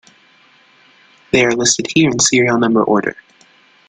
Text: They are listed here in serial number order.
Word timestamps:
They 1.31 1.45
are 1.45 1.53
listed 1.53 1.89
here 1.93 2.09
in 2.09 2.17
serial 2.17 2.57
number 2.57 2.83
order. 2.83 3.15